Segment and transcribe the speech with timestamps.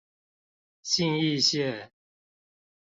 [0.81, 1.91] 信義線